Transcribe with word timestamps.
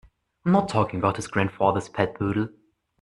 I'm 0.43 0.51
not 0.53 0.67
talking 0.67 0.97
about 0.97 1.17
his 1.17 1.27
grandfather's 1.27 1.87
pet 1.87 2.15
poodle. 2.15 2.49